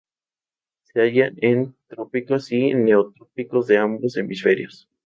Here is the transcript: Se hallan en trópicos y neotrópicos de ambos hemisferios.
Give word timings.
Se 0.81 0.99
hallan 0.99 1.35
en 1.43 1.75
trópicos 1.87 2.51
y 2.51 2.73
neotrópicos 2.73 3.67
de 3.67 3.77
ambos 3.77 4.17
hemisferios. 4.17 4.89